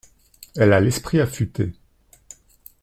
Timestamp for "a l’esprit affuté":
0.73-1.75